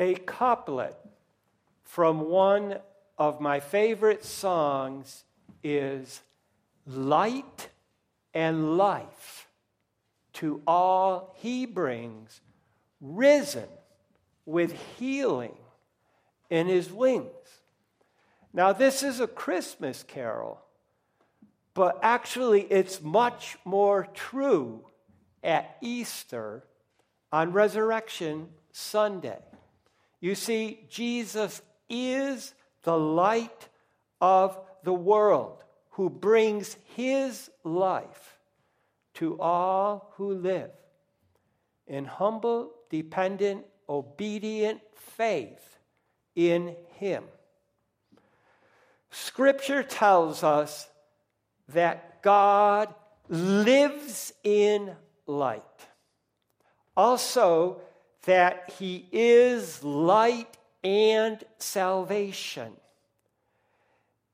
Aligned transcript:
a 0.00 0.14
couplet 0.14 0.96
from 1.82 2.28
one 2.30 2.78
of 3.18 3.38
my 3.38 3.60
favorite 3.60 4.24
songs 4.24 5.24
is 5.62 6.22
light 6.86 7.68
and 8.32 8.78
life 8.78 9.46
to 10.32 10.62
all 10.66 11.34
he 11.36 11.66
brings, 11.66 12.40
risen 13.00 13.68
with 14.46 14.72
healing 14.98 15.54
in 16.48 16.66
his 16.66 16.90
wings. 16.90 17.26
Now, 18.54 18.72
this 18.72 19.02
is 19.02 19.20
a 19.20 19.26
Christmas 19.26 20.02
carol, 20.02 20.62
but 21.74 21.98
actually, 22.02 22.62
it's 22.62 23.02
much 23.02 23.58
more 23.66 24.08
true 24.14 24.86
at 25.44 25.76
Easter 25.82 26.64
on 27.30 27.52
Resurrection 27.52 28.48
Sunday. 28.72 29.38
You 30.20 30.34
see, 30.34 30.86
Jesus 30.88 31.62
is 31.88 32.54
the 32.82 32.96
light 32.96 33.68
of 34.20 34.58
the 34.84 34.92
world 34.92 35.64
who 35.90 36.10
brings 36.10 36.76
his 36.94 37.50
life 37.64 38.38
to 39.14 39.40
all 39.40 40.12
who 40.16 40.34
live 40.34 40.70
in 41.86 42.04
humble, 42.04 42.70
dependent, 42.88 43.64
obedient 43.88 44.80
faith 44.94 45.78
in 46.36 46.76
him. 46.98 47.24
Scripture 49.10 49.82
tells 49.82 50.44
us 50.44 50.88
that 51.68 52.22
God 52.22 52.94
lives 53.28 54.32
in 54.44 54.92
light. 55.26 55.62
Also, 56.96 57.80
that 58.24 58.72
he 58.78 59.06
is 59.12 59.82
light 59.82 60.56
and 60.84 61.42
salvation. 61.58 62.72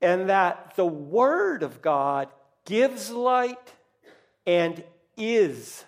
And 0.01 0.29
that 0.29 0.75
the 0.77 0.87
Word 0.87 1.63
of 1.63 1.81
God 1.83 2.29
gives 2.65 3.11
light 3.11 3.73
and 4.47 4.83
is 5.17 5.85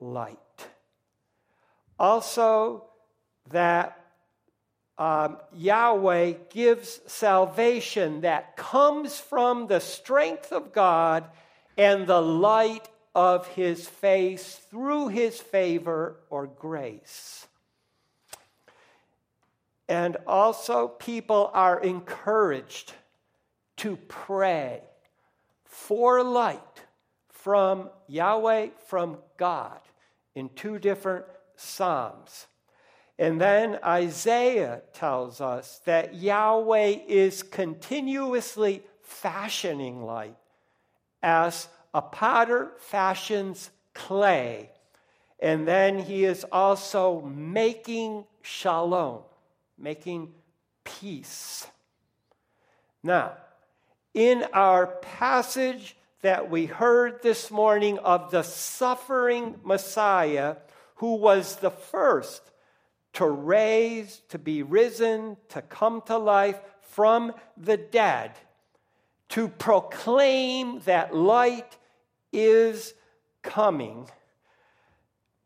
light. 0.00 0.38
Also, 1.98 2.84
that 3.50 4.02
um, 4.98 5.38
Yahweh 5.54 6.34
gives 6.50 7.00
salvation 7.06 8.22
that 8.22 8.56
comes 8.56 9.18
from 9.18 9.66
the 9.66 9.80
strength 9.80 10.52
of 10.52 10.72
God 10.72 11.24
and 11.76 12.06
the 12.06 12.20
light 12.20 12.88
of 13.14 13.46
his 13.48 13.88
face 13.88 14.60
through 14.70 15.08
his 15.08 15.38
favor 15.40 16.16
or 16.30 16.46
grace. 16.46 17.46
And 19.88 20.16
also, 20.26 20.88
people 20.88 21.50
are 21.52 21.78
encouraged 21.80 22.94
to 23.78 23.96
pray 24.08 24.80
for 25.64 26.22
light 26.22 26.60
from 27.28 27.90
Yahweh, 28.06 28.68
from 28.86 29.18
God, 29.36 29.80
in 30.34 30.48
two 30.50 30.78
different 30.78 31.26
Psalms. 31.56 32.46
And 33.18 33.40
then 33.40 33.78
Isaiah 33.84 34.82
tells 34.92 35.40
us 35.40 35.80
that 35.84 36.14
Yahweh 36.14 36.96
is 37.06 37.42
continuously 37.42 38.82
fashioning 39.02 40.02
light 40.04 40.36
as 41.22 41.68
a 41.94 42.02
potter 42.02 42.72
fashions 42.78 43.70
clay. 43.94 44.70
And 45.38 45.66
then 45.66 45.98
he 45.98 46.24
is 46.24 46.44
also 46.52 47.20
making 47.22 48.24
shalom, 48.42 49.22
making 49.76 50.32
peace. 50.84 51.66
Now, 53.02 53.32
in 54.14 54.44
our 54.52 54.86
passage 54.86 55.96
that 56.20 56.48
we 56.48 56.66
heard 56.66 57.22
this 57.22 57.50
morning 57.50 57.98
of 57.98 58.30
the 58.30 58.42
suffering 58.42 59.56
Messiah, 59.64 60.56
who 60.96 61.16
was 61.16 61.56
the 61.56 61.70
first 61.70 62.42
to 63.14 63.26
raise, 63.26 64.22
to 64.28 64.38
be 64.38 64.62
risen, 64.62 65.36
to 65.48 65.60
come 65.62 66.02
to 66.02 66.16
life 66.16 66.60
from 66.80 67.32
the 67.56 67.76
dead, 67.76 68.32
to 69.30 69.48
proclaim 69.48 70.80
that 70.80 71.14
light 71.14 71.76
is 72.32 72.94
coming, 73.42 74.08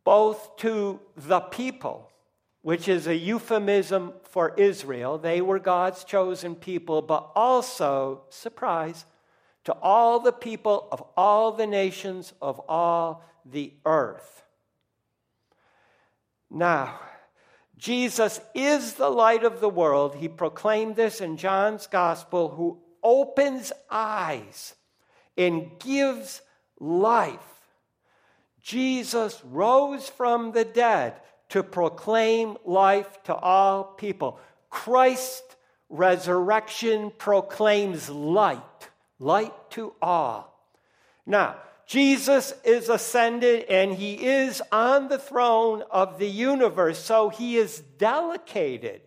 both 0.05 0.57
to 0.59 1.01
the 1.17 1.41
people, 1.41 2.11
which 2.63 2.89
is 2.89 3.07
a 3.07 3.17
euphemism 3.17 4.13
for 4.25 4.55
Israel. 4.57 5.19
They 5.19 5.41
were 5.41 5.59
God's 5.59 6.05
chosen 6.05 6.55
people, 6.55 7.03
but 7.03 7.31
also, 7.35 8.23
surprise, 8.29 9.05
to 9.65 9.73
all 9.83 10.21
the 10.21 10.33
people 10.33 10.89
of 10.93 11.03
all 11.17 11.53
the 11.53 11.67
nations 11.67 12.33
of 12.41 12.61
all 12.69 13.25
the 13.45 13.73
earth. 13.85 14.45
Now, 16.51 17.01
Jesus 17.77 18.41
is 18.55 18.95
the 18.95 19.11
light 19.11 19.45
of 19.45 19.61
the 19.61 19.69
world. 19.69 20.17
He 20.17 20.29
proclaimed 20.29 20.97
this 20.97 21.21
in 21.21 21.37
John's 21.37 21.87
gospel, 21.87 22.49
who 22.49 22.79
opens 23.03 23.73
eyes 23.91 24.75
and 25.37 25.79
gives 25.79 26.41
life. 26.79 27.41
Jesus 28.63 29.43
rose 29.45 30.09
from 30.09 30.53
the 30.53 30.65
dead 30.65 31.15
to 31.51 31.63
proclaim 31.63 32.57
life 32.65 33.23
to 33.25 33.35
all 33.35 33.85
people. 33.85 34.41
Christ's 34.71 35.57
resurrection 35.89 37.13
proclaims 37.17 38.11
light, 38.11 38.91
light 39.19 39.53
to 39.71 39.95
all. 40.03 40.53
Now, 41.25 41.57
Jesus 41.87 42.53
is 42.65 42.89
ascended 42.89 43.67
and 43.69 43.93
he 43.93 44.27
is 44.27 44.61
on 44.73 45.09
the 45.09 45.19
throne 45.19 45.85
of 45.91 46.19
the 46.19 46.29
universe, 46.29 46.99
so 46.99 47.29
he 47.29 47.57
is 47.57 47.79
delegated, 47.79 49.03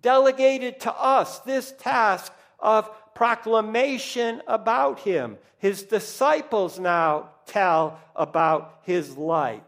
delegated 0.00 0.78
to 0.80 0.94
us 0.94 1.40
this 1.40 1.72
task 1.80 2.32
of 2.60 2.88
proclamation 3.14 4.42
about 4.46 5.00
him. 5.00 5.38
His 5.58 5.82
disciples 5.82 6.78
now 6.78 7.30
tell 7.46 8.00
about 8.14 8.80
his 8.82 9.16
light. 9.16 9.64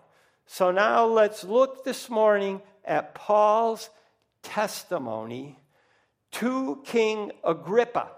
So 0.47 0.71
now 0.71 1.07
let's 1.07 1.45
look 1.45 1.85
this 1.85 2.09
morning 2.09 2.61
at 2.85 3.15
Paul's 3.15 3.91
testimony 4.43 5.59
to 6.33 6.83
King 6.85 7.33
Agrippa 7.45 8.09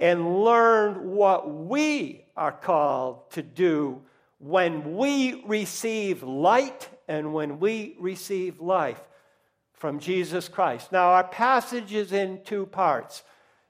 and 0.00 0.42
learn 0.44 1.12
what 1.12 1.48
we 1.48 2.24
are 2.36 2.52
called 2.52 3.30
to 3.30 3.42
do 3.42 4.02
when 4.38 4.96
we 4.96 5.42
receive 5.46 6.22
light 6.22 6.88
and 7.08 7.32
when 7.32 7.58
we 7.58 7.96
receive 7.98 8.60
life 8.60 9.00
from 9.72 9.98
Jesus 9.98 10.48
Christ. 10.48 10.92
Now, 10.92 11.08
our 11.08 11.24
passage 11.24 11.92
is 11.92 12.12
in 12.12 12.42
two 12.44 12.66
parts. 12.66 13.22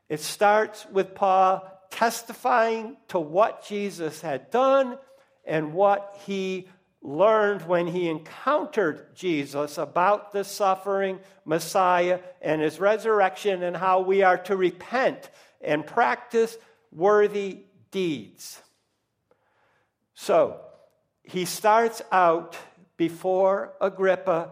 It 0.08 0.20
starts 0.20 0.86
with 0.86 1.14
Paul 1.14 1.68
testifying 1.90 2.96
to 3.08 3.18
what 3.18 3.66
Jesus 3.66 4.20
had 4.20 4.50
done 4.50 4.98
and 5.44 5.72
what 5.72 6.18
he 6.26 6.68
learned 7.02 7.62
when 7.62 7.86
he 7.86 8.08
encountered 8.08 9.14
Jesus 9.14 9.78
about 9.78 10.32
the 10.32 10.44
suffering 10.44 11.20
Messiah 11.44 12.20
and 12.42 12.60
his 12.60 12.80
resurrection 12.80 13.62
and 13.62 13.76
how 13.76 14.00
we 14.00 14.22
are 14.22 14.38
to 14.38 14.56
repent 14.56 15.30
and 15.60 15.86
practice 15.86 16.56
worthy 16.90 17.64
deeds. 17.90 18.60
So 20.14 20.60
he 21.22 21.44
starts 21.44 22.02
out 22.10 22.56
before 22.96 23.74
Agrippa 23.80 24.50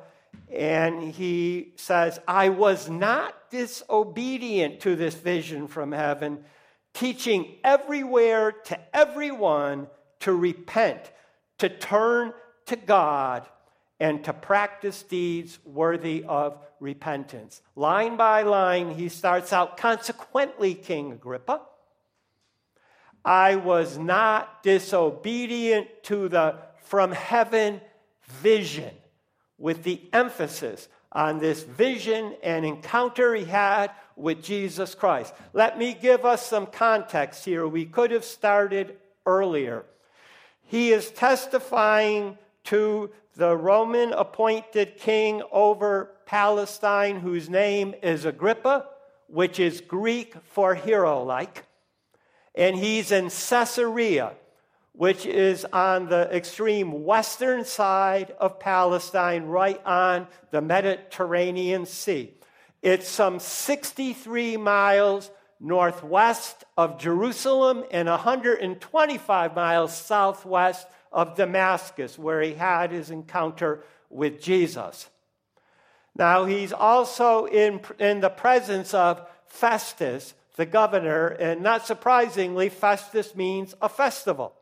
and 0.52 1.02
he 1.02 1.72
says, 1.76 2.18
I 2.26 2.48
was 2.50 2.88
not 2.88 3.50
disobedient 3.50 4.80
to 4.80 4.96
this 4.96 5.14
vision 5.14 5.66
from 5.68 5.92
heaven, 5.92 6.44
teaching 6.92 7.56
everywhere 7.64 8.52
to 8.52 8.96
everyone 8.96 9.88
to 10.20 10.32
repent, 10.32 11.12
to 11.58 11.68
turn 11.68 12.32
to 12.66 12.76
God, 12.76 13.46
and 14.00 14.24
to 14.24 14.32
practice 14.32 15.02
deeds 15.02 15.58
worthy 15.64 16.24
of 16.26 16.58
repentance. 16.80 17.62
Line 17.76 18.16
by 18.16 18.42
line, 18.42 18.90
he 18.90 19.08
starts 19.08 19.52
out, 19.52 19.76
consequently, 19.76 20.74
King 20.74 21.12
Agrippa. 21.12 21.62
I 23.24 23.56
was 23.56 23.96
not 23.96 24.62
disobedient 24.62 25.88
to 26.04 26.28
the 26.28 26.56
from 26.82 27.12
heaven 27.12 27.80
vision, 28.26 28.90
with 29.64 29.82
the 29.82 29.98
emphasis 30.12 30.88
on 31.10 31.38
this 31.38 31.62
vision 31.62 32.36
and 32.42 32.66
encounter 32.66 33.34
he 33.34 33.46
had 33.46 33.90
with 34.14 34.42
Jesus 34.42 34.94
Christ. 34.94 35.32
Let 35.54 35.78
me 35.78 35.94
give 35.94 36.26
us 36.26 36.44
some 36.44 36.66
context 36.66 37.46
here. 37.46 37.66
We 37.66 37.86
could 37.86 38.10
have 38.10 38.26
started 38.26 38.98
earlier. 39.24 39.86
He 40.64 40.92
is 40.92 41.10
testifying 41.10 42.36
to 42.64 43.08
the 43.36 43.56
Roman 43.56 44.12
appointed 44.12 44.98
king 44.98 45.40
over 45.50 46.10
Palestine, 46.26 47.20
whose 47.20 47.48
name 47.48 47.94
is 48.02 48.26
Agrippa, 48.26 48.84
which 49.28 49.58
is 49.58 49.80
Greek 49.80 50.34
for 50.50 50.74
hero 50.74 51.22
like. 51.22 51.64
And 52.54 52.76
he's 52.76 53.10
in 53.10 53.30
Caesarea, 53.30 54.32
which 54.94 55.26
is 55.26 55.64
on 55.72 56.08
the 56.08 56.34
extreme 56.34 57.04
western 57.04 57.64
side 57.64 58.32
of 58.38 58.60
Palestine, 58.60 59.44
right 59.44 59.84
on 59.84 60.28
the 60.52 60.60
Mediterranean 60.60 61.84
Sea. 61.84 62.32
It's 62.80 63.08
some 63.08 63.40
63 63.40 64.56
miles 64.56 65.30
northwest 65.58 66.62
of 66.76 67.00
Jerusalem 67.00 67.82
and 67.90 68.08
125 68.08 69.56
miles 69.56 69.96
southwest 69.96 70.86
of 71.10 71.36
Damascus, 71.36 72.16
where 72.16 72.40
he 72.40 72.54
had 72.54 72.92
his 72.92 73.10
encounter 73.10 73.82
with 74.10 74.40
Jesus. 74.40 75.08
Now, 76.16 76.44
he's 76.44 76.72
also 76.72 77.46
in, 77.46 77.80
in 77.98 78.20
the 78.20 78.30
presence 78.30 78.94
of 78.94 79.26
Festus, 79.46 80.34
the 80.54 80.66
governor, 80.66 81.26
and 81.26 81.62
not 81.62 81.84
surprisingly, 81.84 82.68
Festus 82.68 83.34
means 83.34 83.74
a 83.82 83.88
festival. 83.88 84.54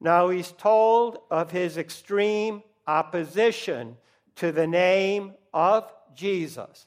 Now, 0.00 0.28
he's 0.28 0.52
told 0.52 1.18
of 1.30 1.50
his 1.50 1.76
extreme 1.76 2.62
opposition 2.86 3.96
to 4.36 4.52
the 4.52 4.66
name 4.66 5.32
of 5.52 5.92
Jesus. 6.14 6.86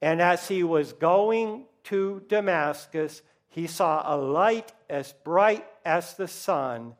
And 0.00 0.22
as 0.22 0.48
he 0.48 0.62
was 0.62 0.92
going 0.94 1.66
to 1.84 2.22
Damascus, 2.28 3.22
he 3.48 3.66
saw 3.66 4.02
a 4.14 4.16
light 4.16 4.72
as 4.88 5.12
bright 5.24 5.66
as 5.84 6.14
the 6.14 6.28
sun, 6.28 6.94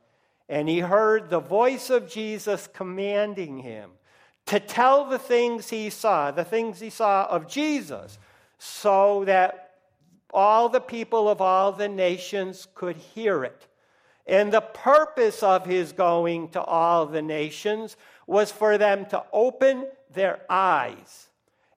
and 0.49 0.69
he 0.69 0.81
heard 0.81 1.31
the 1.31 1.41
voice 1.41 1.91
of 1.91 2.11
Jesus 2.11 2.69
commanding 2.73 3.59
him 3.59 3.91
to 4.47 4.59
tell 4.59 5.05
the 5.05 5.19
things 5.19 5.71
he 5.71 5.91
saw, 5.91 6.31
the 6.31 6.45
things 6.45 6.81
he 6.81 6.91
saw 6.91 7.27
of 7.27 7.47
Jesus, 7.47 8.19
so 8.59 9.25
that 9.27 9.75
all 10.33 10.69
the 10.69 10.81
people 10.81 11.29
of 11.29 11.41
all 11.41 11.73
the 11.73 11.89
nations 11.89 12.67
could 12.75 12.97
hear 12.97 13.45
it. 13.45 13.67
And 14.31 14.53
the 14.53 14.61
purpose 14.61 15.43
of 15.43 15.67
his 15.67 15.91
going 15.91 16.51
to 16.51 16.63
all 16.63 17.05
the 17.05 17.21
nations 17.21 17.97
was 18.29 18.53
for 18.53 18.79
them 18.79 19.07
to 19.07 19.25
open 19.33 19.89
their 20.15 20.39
eyes 20.49 21.29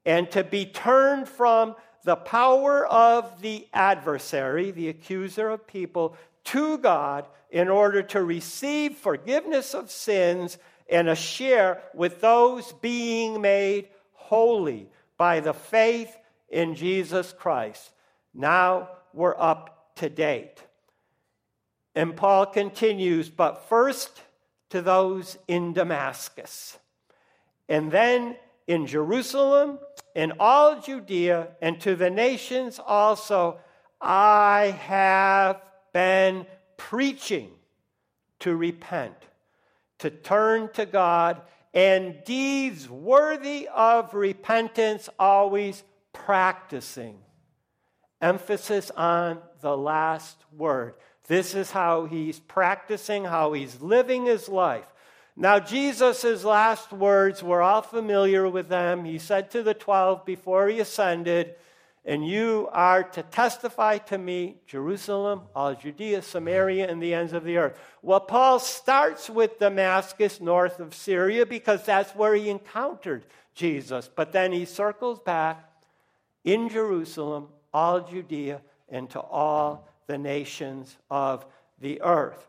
and 0.06 0.30
to 0.30 0.44
be 0.44 0.68
turned 0.68 1.28
from 1.28 1.76
the 2.04 2.16
power 2.16 2.86
of 2.86 3.42
the 3.42 3.68
adversary, 3.74 4.70
the 4.70 4.90
accuser 4.90 5.50
of 5.50 5.66
people, 5.66 6.16
to 6.44 6.78
God 6.78 7.26
in 7.50 7.70
order 7.70 8.04
to 8.04 8.24
receive 8.24 8.98
forgiveness 8.98 9.74
of 9.74 9.90
sins 9.90 10.60
and 10.88 11.10
a 11.10 11.16
share 11.16 11.82
with 11.96 12.22
those 12.22 12.72
being 12.74 13.42
made 13.42 13.88
holy 14.12 14.92
by 15.18 15.40
the 15.40 15.56
faith 15.56 16.16
in 16.50 16.76
Jesus 16.76 17.34
Christ. 17.34 17.90
Now 18.32 18.90
we're 19.12 19.40
up 19.40 19.96
to 19.96 20.08
date. 20.08 20.62
And 21.96 22.16
Paul 22.16 22.48
continues, 22.48 23.30
but 23.30 23.70
first 23.70 24.22
to 24.70 24.82
those 24.82 25.38
in 25.48 25.74
Damascus, 25.74 26.80
and 27.70 27.92
then 27.92 28.36
in 28.66 28.88
Jerusalem, 28.88 29.78
in 30.16 30.34
all 30.40 30.82
Judea, 30.82 31.50
and 31.62 31.80
to 31.82 31.96
the 31.96 32.10
nations 32.10 32.80
also, 32.80 33.60
I 34.02 34.76
have 34.82 35.62
been 35.94 36.48
preaching 36.78 37.52
to 38.40 38.56
repent 38.56 39.16
to 40.04 40.10
turn 40.10 40.70
to 40.74 40.86
God, 40.86 41.42
and 41.74 42.22
deeds 42.26 42.90
worthy 42.90 43.70
of 43.74 44.14
repentance, 44.14 45.08
always 45.18 45.82
practicing. 46.12 47.18
Emphasis 48.22 48.92
on 48.98 49.40
the 49.62 49.78
last 49.78 50.36
word. 50.52 50.96
This 51.28 51.56
is 51.56 51.72
how 51.72 52.06
he's 52.06 52.40
practicing, 52.40 53.26
how 53.26 53.54
he's 53.54 53.82
living 53.82 54.26
his 54.26 54.50
life. 54.50 54.86
Now, 55.36 55.60
Jesus' 55.60 56.44
last 56.44 56.92
words, 56.92 57.42
we're 57.42 57.62
all 57.62 57.82
familiar 57.82 58.48
with 58.48 58.68
them. 58.68 59.06
He 59.06 59.18
said 59.18 59.50
to 59.52 59.64
the 59.64 59.74
12 59.74 60.26
before 60.26 60.68
he 60.68 60.80
ascended, 60.80 61.56
and 62.06 62.28
you 62.28 62.68
are 62.74 63.04
to 63.04 63.24
testify 63.24 63.98
to 63.98 64.18
me, 64.18 64.58
Jerusalem, 64.68 65.44
all 65.56 65.74
Judea, 65.74 66.22
Samaria, 66.22 66.90
and 66.90 67.02
the 67.02 67.14
ends 67.14 67.32
of 67.32 67.46
the 67.46 67.58
earth. 67.58 67.80
Well, 68.02 68.20
Paul 68.20 68.60
starts 68.60 69.30
with 69.30 69.58
Damascus, 69.58 70.42
north 70.42 70.80
of 70.80 70.94
Syria, 70.94 71.46
because 71.46 71.86
that's 71.86 72.14
where 72.14 72.36
he 72.36 72.50
encountered 72.50 73.26
Jesus. 73.56 74.10
But 74.14 74.34
then 74.34 74.52
he 74.52 74.66
circles 74.66 75.20
back 75.20 75.72
in 76.44 76.68
Jerusalem, 76.68 77.48
all 77.74 78.02
Judea, 78.02 78.62
and 78.90 79.10
to 79.12 79.22
all 79.22 79.88
the 80.08 80.18
nations 80.18 80.98
of 81.10 81.46
the 81.80 82.02
earth. 82.02 82.48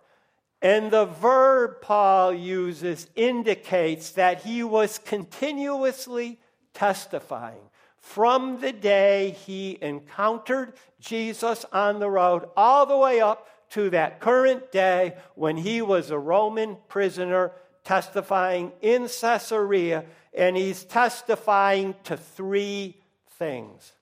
And 0.63 0.91
the 0.91 1.07
verb 1.07 1.81
Paul 1.83 2.33
uses 2.33 3.09
indicates 3.15 4.13
that 4.13 4.43
he 4.43 4.63
was 4.63 4.99
continuously 4.99 6.39
testifying 6.73 7.61
from 8.05 8.61
the 8.61 8.71
day 8.71 9.31
he 9.31 9.79
encountered 9.81 10.75
Jesus 11.01 11.65
on 11.73 12.01
the 12.01 12.11
road 12.11 12.47
all 12.55 12.85
the 12.85 12.99
way 12.99 13.23
up 13.23 13.49
to 13.71 13.89
that 13.91 14.21
current 14.21 14.71
day 14.71 15.17
when 15.35 15.57
he 15.57 15.81
was 15.81 16.11
a 16.11 16.19
Roman 16.19 16.77
prisoner 16.87 17.53
testifying 17.83 18.73
in 18.83 19.09
Caesarea, 19.09 20.05
and 20.35 20.55
he's 20.55 20.85
testifying 20.85 21.95
to 22.05 22.19
three 22.19 22.95
things. 23.39 23.94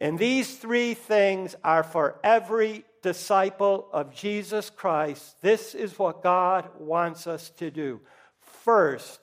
And 0.00 0.18
these 0.18 0.56
three 0.56 0.94
things 0.94 1.56
are 1.64 1.82
for 1.82 2.20
every 2.22 2.84
disciple 3.02 3.88
of 3.92 4.14
Jesus 4.14 4.68
Christ. 4.68 5.40
This 5.40 5.74
is 5.74 5.98
what 5.98 6.22
God 6.22 6.68
wants 6.78 7.26
us 7.26 7.50
to 7.58 7.70
do. 7.70 8.00
First, 8.40 9.20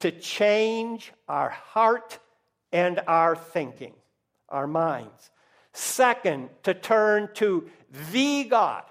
to 0.00 0.10
change 0.12 1.12
our 1.28 1.50
heart 1.50 2.18
and 2.72 3.00
our 3.06 3.34
thinking, 3.34 3.94
our 4.48 4.66
minds. 4.66 5.30
Second, 5.72 6.50
to 6.62 6.74
turn 6.74 7.28
to 7.34 7.68
the 8.12 8.44
God. 8.44 8.84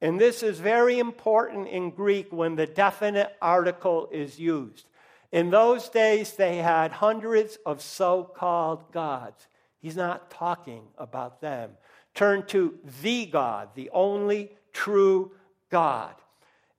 And 0.00 0.20
this 0.20 0.42
is 0.42 0.58
very 0.58 0.98
important 0.98 1.68
in 1.68 1.90
Greek 1.90 2.32
when 2.32 2.56
the 2.56 2.66
definite 2.66 3.34
article 3.40 4.08
is 4.10 4.38
used. 4.38 4.88
In 5.30 5.50
those 5.50 5.88
days, 5.88 6.34
they 6.34 6.56
had 6.56 6.90
hundreds 6.90 7.56
of 7.64 7.80
so 7.80 8.24
called 8.24 8.90
gods. 8.92 9.46
He's 9.82 9.96
not 9.96 10.30
talking 10.30 10.84
about 10.96 11.40
them. 11.40 11.72
Turn 12.14 12.46
to 12.46 12.78
the 13.02 13.26
God, 13.26 13.70
the 13.74 13.90
only 13.92 14.52
true 14.72 15.32
God. 15.70 16.14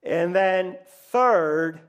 And 0.01 0.33
then, 0.33 0.77
third, 1.11 1.81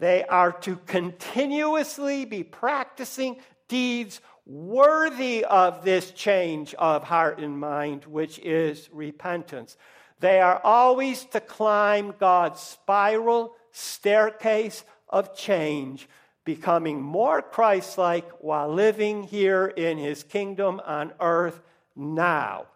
they 0.00 0.24
are 0.24 0.52
to 0.52 0.76
continuously 0.86 2.24
be 2.24 2.42
practicing 2.42 3.36
deeds 3.68 4.20
worthy 4.44 5.44
of 5.44 5.84
this 5.84 6.10
change 6.10 6.74
of 6.74 7.04
heart 7.04 7.38
and 7.38 7.58
mind, 7.58 8.04
which 8.04 8.38
is 8.40 8.88
repentance. 8.92 9.76
They 10.20 10.40
are 10.40 10.60
always 10.64 11.24
to 11.26 11.40
climb 11.40 12.14
God's 12.18 12.60
spiral 12.60 13.54
staircase 13.70 14.84
of 15.08 15.36
change, 15.36 16.08
becoming 16.46 17.02
more 17.02 17.42
Christ 17.42 17.98
like 17.98 18.26
while 18.40 18.72
living 18.72 19.24
here 19.24 19.66
in 19.66 19.98
his 19.98 20.22
kingdom 20.22 20.80
on 20.86 21.12
earth 21.20 21.60
now. 21.94 22.66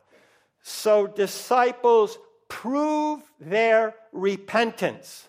So, 0.60 1.06
disciples 1.06 2.18
prove 2.48 3.22
their 3.40 3.94
repentance 4.12 5.26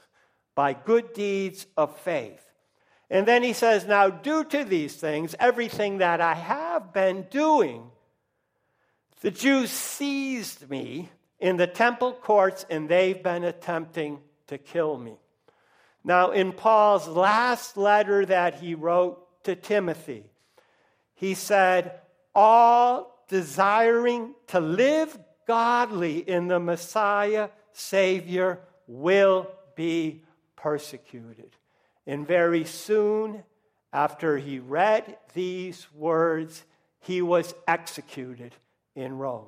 by 0.55 0.73
good 0.73 1.13
deeds 1.13 1.65
of 1.77 1.95
faith. 1.99 2.43
And 3.09 3.25
then 3.25 3.43
he 3.43 3.53
says, 3.53 3.85
Now, 3.85 4.09
due 4.09 4.43
to 4.45 4.65
these 4.65 4.95
things, 4.95 5.35
everything 5.39 5.99
that 5.99 6.19
I 6.19 6.33
have 6.33 6.91
been 6.91 7.27
doing, 7.29 7.83
the 9.21 9.31
Jews 9.31 9.69
seized 9.69 10.69
me 10.69 11.09
in 11.39 11.57
the 11.57 11.67
temple 11.67 12.13
courts 12.13 12.65
and 12.69 12.89
they've 12.89 13.21
been 13.21 13.43
attempting 13.43 14.19
to 14.47 14.57
kill 14.57 14.97
me. 14.97 15.17
Now, 16.03 16.31
in 16.31 16.51
Paul's 16.51 17.07
last 17.07 17.77
letter 17.77 18.25
that 18.25 18.55
he 18.55 18.75
wrote 18.75 19.43
to 19.43 19.55
Timothy, 19.55 20.25
he 21.13 21.33
said, 21.35 22.01
All 22.33 23.23
desiring 23.27 24.33
to 24.47 24.59
live 24.59 25.17
godly 25.47 26.17
in 26.17 26.47
the 26.47 26.59
Messiah, 26.59 27.49
Savior, 27.71 28.59
will 28.87 29.47
be 29.75 30.23
persecuted. 30.55 31.55
And 32.07 32.27
very 32.27 32.65
soon 32.65 33.43
after 33.93 34.37
he 34.37 34.59
read 34.59 35.17
these 35.33 35.87
words, 35.93 36.63
he 36.99 37.21
was 37.21 37.53
executed 37.67 38.55
in 38.95 39.17
Rome. 39.17 39.47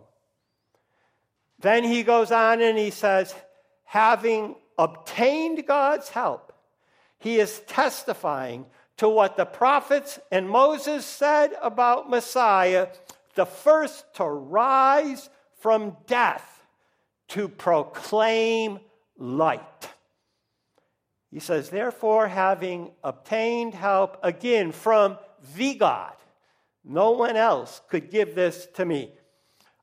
Then 1.60 1.83
he 1.83 2.03
goes 2.03 2.31
on 2.31 2.62
and 2.62 2.77
he 2.77 2.89
says, 2.89 3.33
having 3.86 4.55
obtained 4.77 5.65
God's 5.65 6.10
help, 6.10 6.53
he 7.20 7.39
is 7.39 7.62
testifying 7.68 8.65
to 8.98 9.10
what 9.10 9.38
the 9.38 9.46
prophets 9.46 10.20
and 10.32 10.50
Moses 10.50 11.06
said 11.06 11.53
about 11.62 12.10
Messiah, 12.10 12.88
the 13.36 13.46
first 13.46 14.06
to 14.15 14.25
rise 14.25 15.30
from 15.60 15.98
death 16.06 16.65
to 17.30 17.48
proclaim 17.48 18.80
light. 19.18 19.89
He 21.32 21.39
says, 21.39 21.70
Therefore, 21.70 22.27
having 22.27 22.92
obtained 23.03 23.74
help 23.74 24.20
again 24.22 24.72
from 24.72 25.18
the 25.56 25.74
God, 25.74 26.13
no 26.84 27.12
one 27.12 27.36
else 27.36 27.82
could 27.89 28.12
give 28.12 28.36
this 28.36 28.68
to 28.75 28.86
me. 28.86 29.13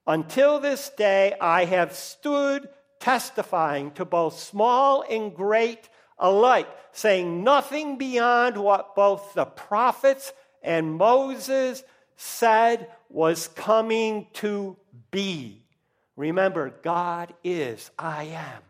Until 0.06 0.60
this 0.60 0.90
day, 0.90 1.34
I 1.40 1.64
have 1.64 1.94
stood 1.94 2.68
testifying 3.00 3.90
to 3.92 4.04
both 4.04 4.38
small 4.38 5.04
and 5.08 5.34
great 5.34 5.88
alike, 6.18 6.68
saying 6.92 7.42
nothing 7.42 7.98
beyond 7.98 8.56
what 8.56 8.94
both 8.94 9.34
the 9.34 9.46
prophets 9.46 10.32
and 10.62 10.94
Moses 10.94 11.82
said 12.16 12.88
was 13.08 13.48
coming 13.48 14.26
to 14.34 14.76
be. 15.10 15.62
Remember, 16.16 16.70
God 16.82 17.32
is, 17.42 17.90
I 17.98 18.24
am. 18.24 18.62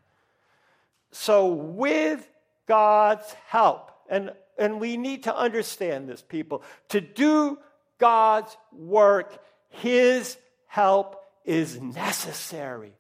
So, 1.11 1.49
with 1.49 2.29
God's 2.69 3.33
help, 3.49 3.91
and, 4.09 4.33
and 4.57 4.81
we 4.81 4.97
need 4.97 5.25
to 5.25 5.37
understand 5.37 6.09
this, 6.09 6.23
people, 6.23 6.63
to 6.91 7.01
do 7.01 7.59
God's 7.99 8.57
work, 8.73 9.43
His 9.69 10.37
help 10.69 11.21
is 11.45 11.81
necessary. 11.81 12.93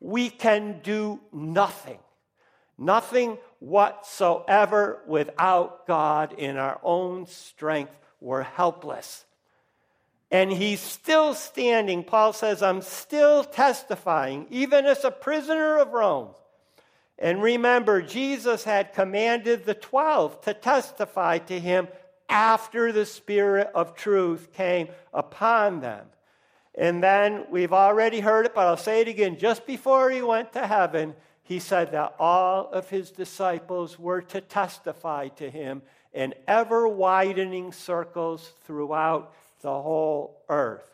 We 0.00 0.30
can 0.30 0.80
do 0.82 1.20
nothing, 1.32 1.98
nothing 2.78 3.38
whatsoever 3.58 5.00
without 5.06 5.86
God 5.86 6.32
in 6.32 6.56
our 6.56 6.80
own 6.82 7.26
strength. 7.26 7.92
We're 8.20 8.42
helpless. 8.42 9.24
And 10.30 10.50
he's 10.50 10.80
still 10.80 11.34
standing. 11.34 12.04
Paul 12.04 12.32
says, 12.32 12.62
I'm 12.62 12.82
still 12.82 13.44
testifying, 13.44 14.46
even 14.50 14.86
as 14.86 15.04
a 15.04 15.10
prisoner 15.10 15.78
of 15.78 15.92
Rome. 15.92 16.28
And 17.18 17.42
remember, 17.42 18.00
Jesus 18.00 18.64
had 18.64 18.94
commanded 18.94 19.66
the 19.66 19.74
12 19.74 20.40
to 20.42 20.54
testify 20.54 21.38
to 21.38 21.60
him 21.60 21.88
after 22.30 22.92
the 22.92 23.04
Spirit 23.04 23.70
of 23.74 23.94
truth 23.94 24.52
came 24.54 24.88
upon 25.12 25.80
them. 25.80 26.06
And 26.80 27.02
then 27.02 27.44
we've 27.50 27.74
already 27.74 28.20
heard 28.20 28.46
it, 28.46 28.54
but 28.54 28.66
I'll 28.66 28.74
say 28.78 29.02
it 29.02 29.08
again. 29.08 29.36
Just 29.36 29.66
before 29.66 30.08
he 30.08 30.22
went 30.22 30.54
to 30.54 30.66
heaven, 30.66 31.14
he 31.42 31.58
said 31.58 31.92
that 31.92 32.14
all 32.18 32.70
of 32.70 32.88
his 32.88 33.10
disciples 33.10 33.98
were 33.98 34.22
to 34.22 34.40
testify 34.40 35.28
to 35.28 35.50
him 35.50 35.82
in 36.14 36.32
ever 36.48 36.88
widening 36.88 37.72
circles 37.72 38.54
throughout 38.64 39.34
the 39.60 39.68
whole 39.82 40.42
earth. 40.48 40.90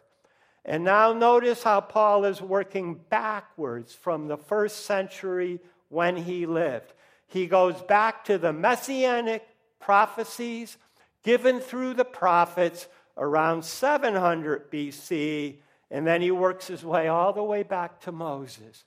And 0.64 0.82
now 0.82 1.12
notice 1.12 1.62
how 1.62 1.82
Paul 1.82 2.24
is 2.24 2.42
working 2.42 2.94
backwards 3.08 3.94
from 3.94 4.26
the 4.26 4.36
first 4.36 4.86
century 4.86 5.60
when 5.88 6.16
he 6.16 6.46
lived. 6.46 6.94
He 7.28 7.46
goes 7.46 7.80
back 7.80 8.24
to 8.24 8.38
the 8.38 8.52
messianic 8.52 9.46
prophecies 9.78 10.78
given 11.22 11.60
through 11.60 11.94
the 11.94 12.04
prophets 12.04 12.88
around 13.16 13.64
700 13.64 14.68
BC, 14.68 15.58
and 15.90 16.06
then 16.06 16.20
he 16.20 16.30
works 16.30 16.66
his 16.66 16.84
way 16.84 17.08
all 17.08 17.32
the 17.32 17.42
way 17.42 17.62
back 17.62 18.00
to 18.02 18.12
Moses, 18.12 18.84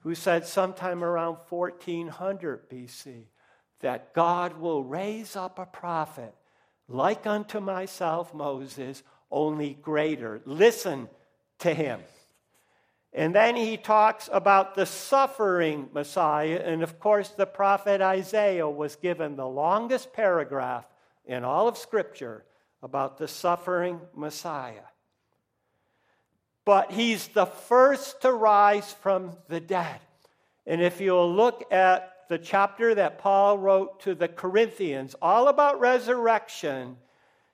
who 0.00 0.14
said 0.14 0.46
sometime 0.46 1.02
around 1.02 1.38
1400 1.48 2.68
BC 2.68 3.24
that 3.80 4.14
God 4.14 4.58
will 4.58 4.82
raise 4.82 5.36
up 5.36 5.58
a 5.58 5.66
prophet 5.66 6.34
like 6.88 7.26
unto 7.26 7.60
myself, 7.60 8.32
Moses, 8.32 9.02
only 9.30 9.74
greater. 9.74 10.40
Listen 10.44 11.08
to 11.58 11.74
him. 11.74 12.00
And 13.12 13.34
then 13.34 13.56
he 13.56 13.76
talks 13.76 14.28
about 14.30 14.74
the 14.74 14.86
suffering 14.86 15.88
Messiah. 15.92 16.60
And 16.62 16.82
of 16.82 17.00
course, 17.00 17.30
the 17.30 17.46
prophet 17.46 18.00
Isaiah 18.00 18.68
was 18.68 18.96
given 18.96 19.36
the 19.36 19.48
longest 19.48 20.12
paragraph 20.12 20.86
in 21.24 21.42
all 21.42 21.66
of 21.66 21.78
Scripture 21.78 22.44
about 22.82 23.16
the 23.16 23.26
suffering 23.26 24.00
Messiah. 24.14 24.84
But 26.66 26.90
he's 26.90 27.28
the 27.28 27.46
first 27.46 28.22
to 28.22 28.32
rise 28.32 28.92
from 29.00 29.36
the 29.48 29.60
dead. 29.60 30.00
And 30.66 30.82
if 30.82 31.00
you'll 31.00 31.32
look 31.32 31.72
at 31.72 32.12
the 32.28 32.38
chapter 32.38 32.92
that 32.96 33.20
Paul 33.20 33.56
wrote 33.56 34.00
to 34.00 34.16
the 34.16 34.26
Corinthians, 34.26 35.14
all 35.22 35.46
about 35.46 35.78
resurrection, 35.78 36.96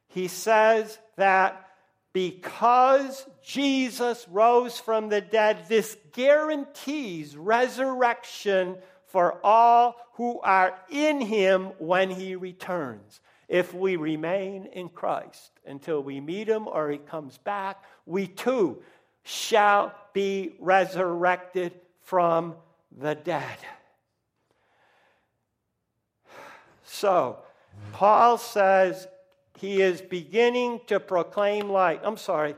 he 0.09 0.29
says 0.29 0.99
that 1.17 1.69
because 2.15 3.27
Jesus 3.45 4.27
rose 4.31 4.81
from 4.81 5.11
the 5.11 5.21
dead, 5.21 5.67
this 5.69 5.95
guarantees 6.13 7.37
resurrection 7.37 8.77
for 9.09 9.39
all 9.45 9.97
who 10.15 10.41
are 10.41 10.75
in 10.89 11.21
him 11.21 11.67
when 11.79 12.09
he 12.09 12.35
returns. 12.35 13.21
If 13.47 13.75
we 13.75 13.97
remain 13.97 14.67
in 14.73 14.89
Christ 14.89 15.51
until 15.67 16.03
we 16.03 16.19
meet 16.21 16.49
him 16.49 16.67
or 16.67 16.91
he 16.91 16.97
comes 16.97 17.37
back, 17.37 17.85
we 18.07 18.27
too 18.27 18.83
shall 19.23 19.95
be 20.13 20.55
resurrected 20.59 21.73
from 22.03 22.55
the 22.97 23.15
dead. 23.15 23.59
So, 26.85 27.39
Paul 27.93 28.39
says 28.39 29.09
he 29.59 29.81
is 29.81 30.01
beginning 30.01 30.81
to 30.89 31.01
proclaim 31.01 31.69
light. 31.69 32.01
I'm 32.03 32.17
sorry. 32.17 32.57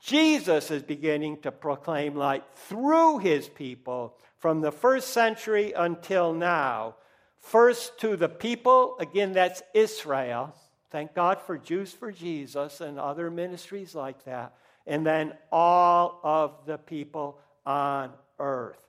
Jesus 0.00 0.70
is 0.70 0.82
beginning 0.82 1.40
to 1.42 1.52
proclaim 1.52 2.16
light 2.16 2.44
through 2.54 3.18
his 3.18 3.48
people 3.48 4.16
from 4.38 4.60
the 4.60 4.72
first 4.72 5.08
century 5.08 5.72
until 5.76 6.32
now. 6.32 6.96
First 7.38 7.98
to 8.00 8.16
the 8.16 8.28
people, 8.28 8.96
again, 8.98 9.32
that's 9.32 9.62
Israel. 9.74 10.54
Thank 10.90 11.14
God 11.14 11.40
for 11.40 11.56
Jews 11.56 11.92
for 11.92 12.10
Jesus 12.10 12.80
and 12.80 12.98
other 12.98 13.30
ministries 13.30 13.94
like 13.94 14.24
that. 14.24 14.54
And 14.86 15.06
then 15.06 15.34
all 15.50 16.20
of 16.22 16.66
the 16.66 16.78
people 16.78 17.38
on 17.64 18.10
earth. 18.38 18.82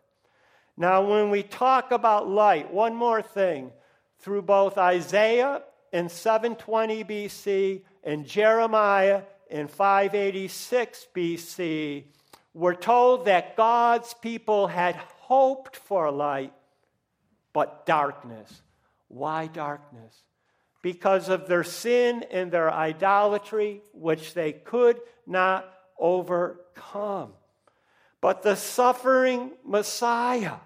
Now, 0.76 1.08
when 1.08 1.30
we 1.30 1.44
talk 1.44 1.92
about 1.92 2.28
light, 2.28 2.74
one 2.74 2.96
more 2.96 3.22
thing. 3.22 3.72
Through 4.20 4.44
both 4.44 4.78
Isaiah 4.78 5.62
in 5.92 6.10
720 6.10 7.04
BC 7.04 7.82
and 8.04 8.26
Jeremiah 8.26 9.24
in 9.50 9.68
586 9.68 11.08
BC, 11.16 12.06
we're 12.54 12.74
told 12.74 13.26
that 13.26 13.58
God's 13.58 14.14
people 14.16 14.68
had 14.68 14.96
hoped 14.96 15.76
for 15.76 16.10
light, 16.10 16.54
but 17.52 17.86
darkness. 17.86 18.62
Why 19.10 19.48
darkness? 19.48 20.16
Because 20.82 21.30
of 21.30 21.48
their 21.48 21.64
sin 21.64 22.26
and 22.32 22.52
their 22.52 22.72
idolatry, 22.72 23.82
which 23.94 24.34
they 24.34 24.54
could 24.54 25.00
not 25.28 25.72
overcome. 26.04 27.32
But 28.22 28.44
the 28.44 28.56
suffering 28.56 29.52
Messiah, 29.66 30.58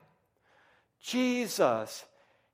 Jesus, 0.99 2.03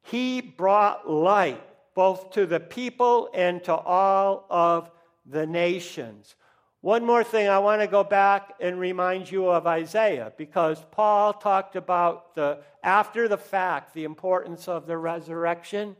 he 0.03 0.41
brought 0.41 1.09
light 1.09 1.63
both 1.95 2.31
to 2.31 2.45
the 2.45 2.59
people 2.59 3.29
and 3.33 3.63
to 3.63 3.73
all 3.73 4.45
of 4.49 4.91
the 5.25 5.47
nations. 5.47 6.35
One 6.81 7.05
more 7.05 7.23
thing, 7.23 7.47
I 7.47 7.59
want 7.59 7.81
to 7.81 7.87
go 7.87 8.03
back 8.03 8.55
and 8.59 8.77
remind 8.77 9.31
you 9.31 9.47
of 9.47 9.65
Isaiah 9.65 10.33
because 10.37 10.83
Paul 10.91 11.31
talked 11.31 11.77
about 11.77 12.35
the 12.35 12.59
after 12.83 13.29
the 13.29 13.37
fact, 13.37 13.93
the 13.93 14.03
importance 14.03 14.67
of 14.67 14.85
the 14.85 14.97
resurrection. 14.97 15.95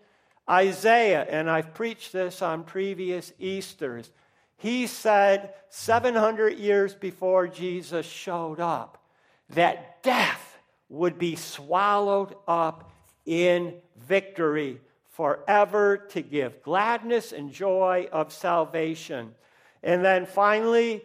Isaiah, 0.50 1.26
and 1.30 1.50
I've 1.50 1.74
preached 1.74 2.12
this 2.12 2.42
on 2.42 2.66
previous 2.66 3.32
Easters, 3.40 4.12
he 4.58 4.88
said 4.88 5.54
700 5.70 6.58
years 6.58 6.94
before 6.94 7.48
Jesus 7.48 8.06
showed 8.06 8.60
up 8.60 9.04
that 9.50 10.02
death 10.04 10.60
would 10.90 11.18
be 11.18 11.36
swallowed 11.36 12.36
up 12.48 12.92
in 13.26 13.76
victory 13.98 14.80
forever 15.10 15.98
to 15.98 16.22
give 16.22 16.62
gladness 16.64 17.32
and 17.32 17.52
joy 17.52 18.08
of 18.12 18.34
salvation. 18.34 19.34
And 19.82 20.04
then 20.04 20.26
finally, 20.26 21.04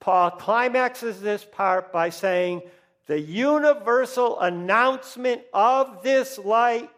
Paul 0.00 0.30
climaxes 0.32 1.20
this 1.20 1.44
part 1.44 1.92
by 1.92 2.10
saying, 2.10 2.62
the 3.06 3.20
universal 3.20 4.40
announcement 4.40 5.42
of 5.52 6.02
this 6.02 6.38
light 6.38 6.90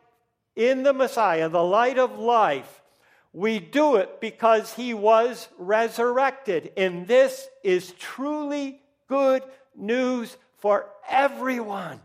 in 0.54 0.82
the 0.82 0.92
Messiah, 0.92 1.48
the 1.48 1.62
light 1.62 1.98
of 1.98 2.18
life, 2.18 2.82
we 3.34 3.58
do 3.58 3.96
it 3.96 4.20
because 4.20 4.72
he 4.72 4.94
was 4.94 5.48
resurrected. 5.58 6.72
And 6.76 7.06
this 7.06 7.46
is 7.64 7.92
truly 7.98 8.80
good 9.08 9.42
news 9.76 10.36
for 10.58 10.86
everyone. 11.08 12.00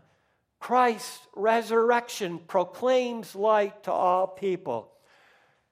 Christ's 0.58 1.20
resurrection 1.34 2.40
proclaims 2.46 3.34
light 3.36 3.84
to 3.84 3.92
all 3.92 4.26
people. 4.26 4.90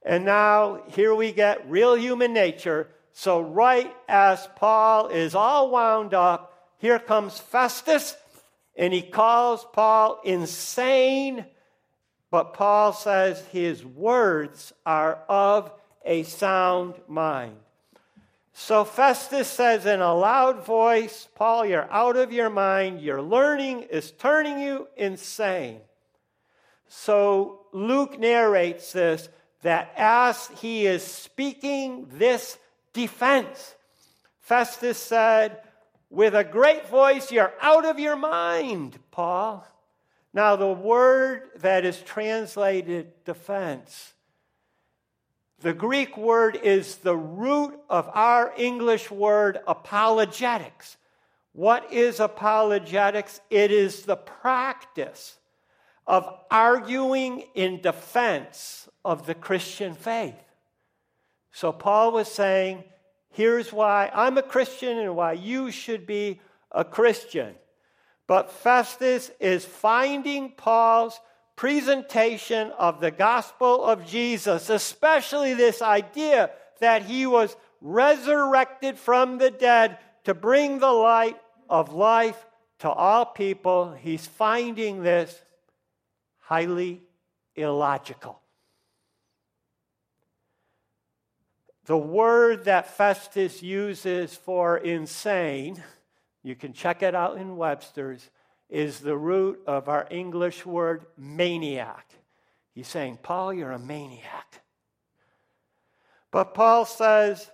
And 0.06 0.24
now 0.24 0.84
here 0.92 1.14
we 1.14 1.32
get 1.32 1.68
real 1.68 1.94
human 1.96 2.32
nature. 2.32 2.88
So, 3.12 3.40
right 3.40 3.92
as 4.08 4.48
Paul 4.54 5.08
is 5.08 5.34
all 5.34 5.70
wound 5.72 6.14
up, 6.14 6.68
here 6.78 7.00
comes 7.00 7.36
Festus, 7.40 8.16
and 8.76 8.92
he 8.92 9.02
calls 9.02 9.66
Paul 9.72 10.20
insane. 10.24 11.44
But 12.30 12.54
Paul 12.54 12.92
says 12.92 13.44
his 13.46 13.84
words 13.84 14.72
are 14.84 15.20
of 15.28 15.72
a 16.04 16.22
sound 16.24 16.94
mind. 17.06 17.56
So 18.52 18.84
Festus 18.84 19.48
says 19.48 19.86
in 19.86 20.00
a 20.00 20.14
loud 20.14 20.64
voice, 20.66 21.28
Paul, 21.34 21.64
you're 21.64 21.90
out 21.92 22.16
of 22.16 22.32
your 22.32 22.50
mind. 22.50 23.00
Your 23.00 23.22
learning 23.22 23.82
is 23.82 24.10
turning 24.10 24.58
you 24.58 24.88
insane. 24.96 25.80
So 26.88 27.60
Luke 27.72 28.18
narrates 28.18 28.92
this 28.92 29.28
that 29.62 29.92
as 29.96 30.50
he 30.60 30.86
is 30.86 31.02
speaking 31.02 32.06
this 32.12 32.58
defense, 32.92 33.74
Festus 34.40 34.98
said, 34.98 35.60
with 36.10 36.34
a 36.34 36.44
great 36.44 36.88
voice, 36.88 37.30
You're 37.30 37.52
out 37.60 37.84
of 37.84 37.98
your 37.98 38.16
mind, 38.16 38.98
Paul. 39.10 39.66
Now, 40.32 40.56
the 40.56 40.72
word 40.72 41.50
that 41.56 41.84
is 41.84 42.00
translated 42.02 43.12
defense 43.24 44.12
the 45.60 45.72
Greek 45.72 46.16
word 46.16 46.54
is 46.62 46.96
the 46.98 47.16
root 47.16 47.74
of 47.90 48.08
our 48.14 48.52
English 48.56 49.10
word 49.10 49.58
apologetics. 49.66 50.96
What 51.52 51.92
is 51.92 52.20
apologetics? 52.20 53.40
It 53.50 53.72
is 53.72 54.02
the 54.02 54.16
practice 54.16 55.36
of 56.06 56.32
arguing 56.48 57.42
in 57.54 57.80
defense 57.80 58.88
of 59.04 59.26
the 59.26 59.34
Christian 59.34 59.94
faith. 59.94 60.40
So 61.50 61.72
Paul 61.72 62.12
was 62.12 62.28
saying, 62.28 62.84
here's 63.30 63.72
why 63.72 64.12
I'm 64.14 64.38
a 64.38 64.42
Christian 64.42 64.96
and 64.98 65.16
why 65.16 65.32
you 65.32 65.72
should 65.72 66.06
be 66.06 66.40
a 66.70 66.84
Christian. 66.84 67.56
But 68.28 68.52
Festus 68.52 69.32
is 69.40 69.64
finding 69.64 70.52
Paul's 70.52 71.18
presentation 71.56 72.70
of 72.78 73.00
the 73.00 73.10
gospel 73.10 73.84
of 73.84 74.06
Jesus, 74.06 74.70
especially 74.70 75.54
this 75.54 75.82
idea 75.82 76.50
that 76.78 77.02
he 77.02 77.26
was 77.26 77.56
resurrected 77.80 78.98
from 78.98 79.38
the 79.38 79.50
dead 79.50 79.98
to 80.24 80.34
bring 80.34 80.78
the 80.78 80.92
light 80.92 81.36
of 81.68 81.92
life 81.92 82.46
to 82.80 82.90
all 82.90 83.26
people, 83.26 83.92
he's 83.92 84.26
finding 84.26 85.02
this 85.02 85.42
highly 86.38 87.02
illogical. 87.56 88.40
The 91.86 91.96
word 91.96 92.66
that 92.66 92.96
Festus 92.96 93.62
uses 93.62 94.34
for 94.34 94.76
insane, 94.76 95.82
you 96.42 96.54
can 96.54 96.72
check 96.72 97.02
it 97.02 97.14
out 97.14 97.36
in 97.36 97.56
Webster's, 97.56 98.30
is 98.68 99.00
the 99.00 99.16
root 99.16 99.60
of 99.66 99.88
our 99.88 100.06
English 100.10 100.64
word 100.66 101.06
maniac. 101.16 102.06
He's 102.74 102.88
saying, 102.88 103.18
Paul, 103.22 103.54
you're 103.54 103.72
a 103.72 103.78
maniac. 103.78 104.62
But 106.30 106.54
Paul 106.54 106.84
says, 106.84 107.50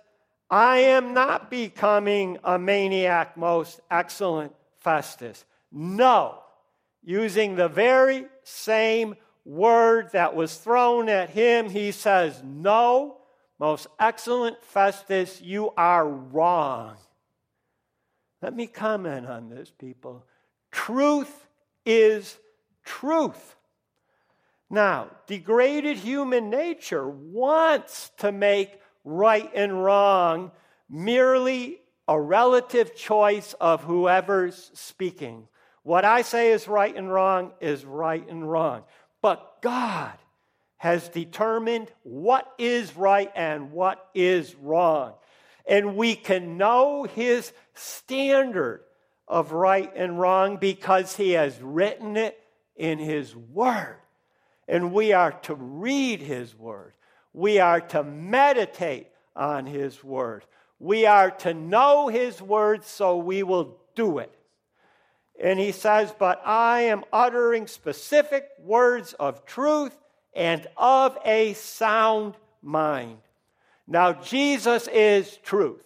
I 0.49 0.77
am 0.79 1.13
not 1.13 1.49
becoming 1.49 2.37
a 2.43 2.59
maniac, 2.59 3.37
most 3.37 3.79
excellent 3.89 4.53
Festus. 4.79 5.45
No, 5.71 6.39
using 7.03 7.55
the 7.55 7.69
very 7.69 8.25
same 8.43 9.15
word 9.45 10.09
that 10.13 10.35
was 10.35 10.55
thrown 10.57 11.09
at 11.09 11.29
him, 11.29 11.69
he 11.69 11.91
says, 11.91 12.41
No, 12.43 13.17
most 13.59 13.87
excellent 13.99 14.61
Festus, 14.63 15.41
you 15.41 15.71
are 15.77 16.07
wrong. 16.07 16.97
Let 18.41 18.55
me 18.55 18.67
comment 18.67 19.27
on 19.27 19.49
this, 19.49 19.71
people. 19.71 20.25
Truth 20.71 21.47
is 21.85 22.37
truth. 22.83 23.55
Now, 24.69 25.09
degraded 25.27 25.97
human 25.97 26.49
nature 26.49 27.07
wants 27.07 28.11
to 28.17 28.31
make 28.31 28.79
right 29.03 29.49
and 29.53 29.83
wrong 29.83 30.51
merely 30.89 31.81
a 32.07 32.19
relative 32.19 32.95
choice 32.95 33.53
of 33.59 33.83
whoever's 33.83 34.71
speaking. 34.73 35.47
What 35.83 36.05
I 36.05 36.23
say 36.23 36.51
is 36.51 36.67
right 36.67 36.95
and 36.95 37.11
wrong 37.11 37.51
is 37.61 37.85
right 37.85 38.27
and 38.27 38.49
wrong. 38.49 38.83
But 39.21 39.61
God 39.61 40.13
has 40.77 41.09
determined 41.09 41.91
what 42.03 42.51
is 42.57 42.95
right 42.95 43.31
and 43.35 43.71
what 43.71 44.07
is 44.13 44.55
wrong. 44.55 45.13
And 45.67 45.95
we 45.95 46.15
can 46.15 46.57
know 46.57 47.03
His 47.03 47.51
standard 47.73 48.81
of 49.27 49.51
right 49.51 49.91
and 49.95 50.19
wrong 50.19 50.57
because 50.57 51.15
he 51.15 51.31
has 51.31 51.59
written 51.61 52.17
it 52.17 52.39
in 52.75 52.99
his 52.99 53.35
word. 53.35 53.97
And 54.67 54.93
we 54.93 55.13
are 55.13 55.31
to 55.43 55.55
read 55.55 56.21
his 56.21 56.55
word. 56.55 56.93
We 57.33 57.59
are 57.59 57.81
to 57.81 58.03
meditate 58.03 59.07
on 59.35 59.65
his 59.65 60.03
word. 60.03 60.45
We 60.79 61.05
are 61.05 61.31
to 61.31 61.53
know 61.53 62.07
his 62.07 62.41
word 62.41 62.83
so 62.83 63.17
we 63.17 63.43
will 63.43 63.77
do 63.95 64.19
it. 64.19 64.31
And 65.41 65.59
he 65.59 65.71
says, 65.71 66.13
But 66.17 66.41
I 66.45 66.81
am 66.81 67.03
uttering 67.11 67.67
specific 67.67 68.47
words 68.59 69.13
of 69.13 69.45
truth 69.45 69.95
and 70.33 70.65
of 70.77 71.17
a 71.25 71.53
sound 71.53 72.35
mind. 72.61 73.17
Now, 73.87 74.13
Jesus 74.13 74.87
is 74.87 75.37
truth. 75.37 75.83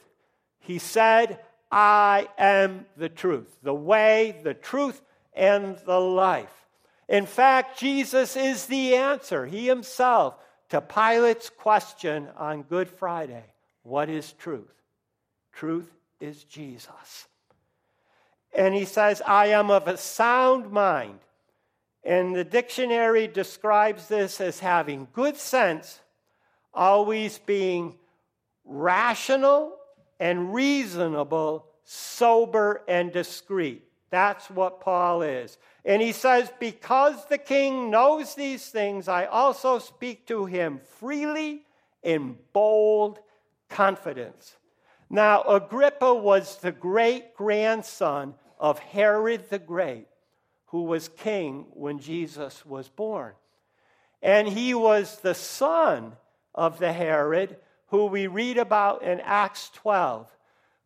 He 0.60 0.80
said, 0.80 1.40
I 1.72 2.28
am 2.38 2.86
the 2.98 3.10
truth, 3.10 3.58
the 3.62 3.74
way, 3.74 4.40
the 4.44 4.54
truth, 4.54 5.02
and 5.34 5.78
the 5.86 6.00
life. 6.00 6.68
In 7.08 7.26
fact, 7.26 7.80
Jesus 7.80 8.36
is 8.36 8.68
the 8.68 8.96
answer, 8.96 9.46
He 9.46 9.68
Himself, 9.68 10.36
to 10.70 10.82
Pilate's 10.82 11.50
question 11.50 12.28
on 12.38 12.64
Good 12.64 12.90
Friday 12.90 13.46
What 13.84 14.10
is 14.10 14.34
truth? 14.34 14.74
Truth 15.52 15.92
is 16.20 16.44
Jesus. 16.44 17.28
And 18.54 18.74
He 18.74 18.86
says, 18.86 19.22
I 19.26 19.48
am 19.48 19.70
of 19.70 19.88
a 19.88 19.98
sound 19.98 20.72
mind. 20.72 21.20
And 22.04 22.36
the 22.36 22.44
dictionary 22.44 23.28
describes 23.28 24.08
this 24.08 24.40
as 24.40 24.60
having 24.60 25.08
good 25.12 25.36
sense, 25.36 26.00
always 26.74 27.38
being 27.40 27.98
rational 28.66 29.76
and 30.20 30.54
reasonable, 30.54 31.66
sober, 31.84 32.84
and 32.88 33.12
discreet. 33.12 33.84
That's 34.10 34.50
what 34.50 34.82
Paul 34.82 35.22
is. 35.22 35.58
And 35.86 36.02
he 36.02 36.12
says, 36.12 36.52
Because 36.60 37.26
the 37.26 37.38
king 37.38 37.90
knows 37.90 38.36
these 38.36 38.68
things, 38.68 39.08
I 39.08 39.26
also 39.26 39.80
speak 39.80 40.28
to 40.28 40.46
him 40.46 40.82
freely 41.00 41.64
in 42.04 42.38
bold 42.54 43.20
confidence. 43.70 44.56
Now, 45.10 45.42
Agrippa 45.44 46.14
was 46.14 46.58
the 46.58 46.72
great 46.72 47.36
grandson 47.36 48.36
of 48.60 48.80
Herod 48.80 49.50
the 49.50 49.60
Great, 49.60 50.08
who 50.68 50.84
was 50.84 51.08
king 51.08 51.66
when 51.74 52.00
Jesus 52.00 52.66
was 52.66 52.90
born. 52.90 53.34
And 54.22 54.48
he 54.48 54.74
was 54.74 55.20
the 55.20 55.34
son 55.34 56.14
of 56.60 56.78
the 56.78 56.92
Herod 56.92 57.56
who 57.88 58.08
we 58.08 58.28
read 58.28 58.58
about 58.58 59.02
in 59.02 59.22
Acts 59.22 59.70
12, 59.76 60.30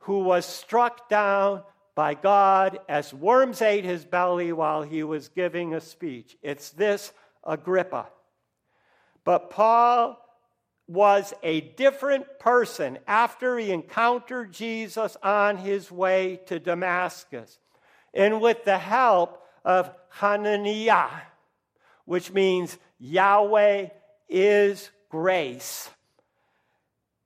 who 0.01 0.19
was 0.19 0.45
struck 0.45 1.09
down 1.09 1.63
by 1.95 2.13
God 2.13 2.79
as 2.87 3.11
worms 3.11 3.59
ate 3.59 3.83
his 3.83 4.05
belly 4.05 4.53
while 4.53 4.83
he 4.83 5.01
was 5.01 5.29
giving 5.29 5.73
a 5.73 5.81
speech. 5.81 6.37
It's 6.43 6.69
this 6.69 7.11
Agrippa. 7.43 8.05
But 9.23 9.49
Paul 9.49 10.19
was 10.87 11.33
a 11.41 11.61
different 11.61 12.39
person 12.39 12.99
after 13.07 13.57
he 13.57 13.71
encountered 13.71 14.53
Jesus 14.53 15.17
on 15.23 15.57
his 15.57 15.91
way 15.91 16.39
to 16.45 16.59
Damascus. 16.59 17.57
And 18.13 18.41
with 18.41 18.63
the 18.63 18.77
help 18.77 19.41
of 19.65 19.89
Hananiah, 20.09 21.09
which 22.05 22.31
means 22.31 22.77
Yahweh 22.99 23.87
is 24.29 24.91
grace, 25.13 25.91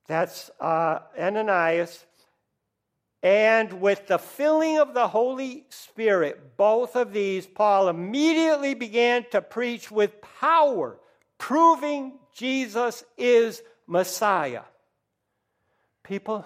that's 0.07 0.51
uh, 0.59 0.99
Ananias. 1.17 2.05
And 3.23 3.79
with 3.79 4.07
the 4.07 4.17
filling 4.19 4.77
of 4.77 4.93
the 4.93 5.07
Holy 5.07 5.63
Spirit, 5.69 6.57
both 6.57 6.97
of 6.97 7.13
these, 7.13 7.47
Paul 7.47 7.87
immediately 7.87 8.73
began 8.73 9.23
to 9.31 9.41
preach 9.41 9.89
with 9.89 10.21
power, 10.41 10.99
proving 11.37 12.19
Jesus 12.35 13.05
is 13.17 13.63
Messiah. 13.87 14.63
People, 16.03 16.45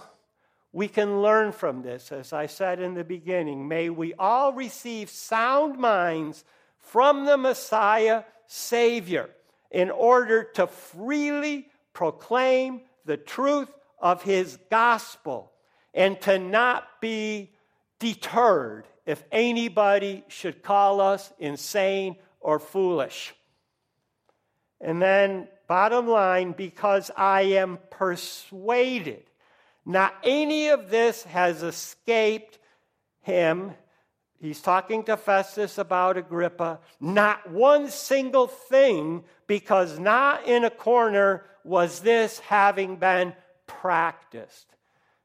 we 0.72 0.88
can 0.88 1.24
learn 1.24 1.54
from 1.54 1.82
this, 1.82 2.12
as 2.12 2.34
I 2.34 2.46
said 2.46 2.80
in 2.80 2.94
the 2.94 3.04
beginning. 3.04 3.68
May 3.68 3.90
we 3.90 4.14
all 4.14 4.54
receive 4.54 5.10
sound 5.10 5.80
minds 5.80 6.46
from 6.78 7.26
the 7.26 7.38
Messiah 7.38 8.26
Savior 8.46 9.32
in 9.72 9.90
order 9.90 10.44
to 10.44 10.68
freely 10.68 11.68
proclaim 11.94 12.82
the 13.06 13.18
truth 13.18 13.70
of 14.00 14.24
his 14.24 14.58
gospel 14.70 15.52
and 15.94 16.20
to 16.22 16.38
not 16.40 16.86
be 17.02 17.52
deterred 18.00 18.86
if 19.06 19.24
anybody 19.32 20.24
should 20.28 20.62
call 20.62 21.02
us 21.02 21.32
insane 21.40 22.16
or 22.40 22.60
foolish. 22.60 23.34
And 24.80 25.02
then, 25.02 25.48
bottom 25.68 26.08
line, 26.08 26.54
because 26.54 27.12
I 27.16 27.42
am 27.42 27.78
persuaded. 27.90 29.24
Not 29.86 30.16
any 30.24 30.70
of 30.70 30.90
this 30.90 31.24
has 31.24 31.64
escaped 31.64 32.60
him. 33.22 33.74
He's 34.42 34.60
talking 34.60 35.04
to 35.04 35.18
Festus 35.18 35.78
about 35.78 36.18
Agrippa. 36.18 36.80
Not 37.00 37.52
one 37.52 37.92
single 37.92 38.48
thing, 38.48 39.24
because 39.46 40.00
not 40.00 40.48
in 40.48 40.64
a 40.64 40.72
corner 40.72 41.46
was 41.64 42.00
this 42.00 42.40
having 42.40 42.96
been 42.96 43.34
practiced. 43.68 44.66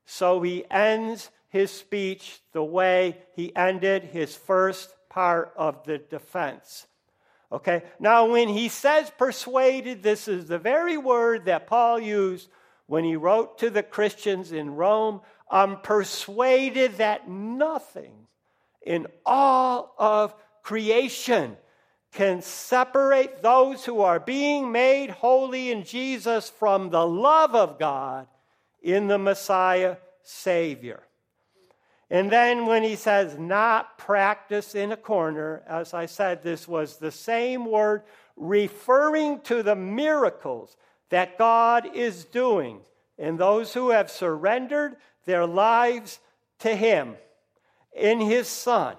So 0.04 0.42
he 0.42 0.66
ends 0.70 1.30
his 1.48 1.70
speech 1.70 2.42
the 2.52 2.62
way 2.62 3.16
he 3.34 3.56
ended 3.56 4.04
his 4.04 4.36
first 4.36 4.94
part 5.08 5.50
of 5.56 5.82
the 5.84 5.96
defense. 5.96 6.86
Okay, 7.50 7.84
now 7.98 8.26
when 8.26 8.48
he 8.48 8.68
says 8.68 9.10
persuaded, 9.16 10.02
this 10.02 10.28
is 10.28 10.46
the 10.46 10.58
very 10.58 10.98
word 10.98 11.46
that 11.46 11.66
Paul 11.66 11.98
used 11.98 12.50
when 12.86 13.02
he 13.02 13.16
wrote 13.16 13.58
to 13.60 13.70
the 13.70 13.82
Christians 13.82 14.52
in 14.52 14.74
Rome. 14.74 15.22
I'm 15.50 15.80
persuaded 15.80 16.98
that 16.98 17.30
nothing 17.30 18.26
in 18.86 19.06
all 19.26 19.94
of 19.98 20.34
creation 20.62 21.56
can 22.12 22.40
separate 22.40 23.42
those 23.42 23.84
who 23.84 24.00
are 24.00 24.20
being 24.20 24.72
made 24.72 25.10
holy 25.10 25.70
in 25.70 25.84
Jesus 25.84 26.48
from 26.48 26.88
the 26.88 27.06
love 27.06 27.54
of 27.54 27.78
God 27.78 28.26
in 28.80 29.08
the 29.08 29.18
Messiah 29.18 29.96
Savior. 30.22 31.02
And 32.08 32.30
then 32.30 32.66
when 32.66 32.84
he 32.84 32.94
says 32.94 33.36
not 33.36 33.98
practice 33.98 34.74
in 34.76 34.92
a 34.92 34.96
corner, 34.96 35.62
as 35.68 35.92
I 35.92 36.06
said, 36.06 36.42
this 36.42 36.68
was 36.68 36.96
the 36.96 37.10
same 37.10 37.66
word 37.66 38.02
referring 38.36 39.40
to 39.40 39.62
the 39.62 39.76
miracles 39.76 40.76
that 41.10 41.36
God 41.36 41.90
is 41.94 42.24
doing 42.24 42.80
in 43.18 43.36
those 43.36 43.74
who 43.74 43.90
have 43.90 44.10
surrendered 44.10 44.96
their 45.24 45.46
lives 45.46 46.20
to 46.60 46.74
him 46.74 47.16
in 47.96 48.20
his 48.20 48.46
Son. 48.48 48.96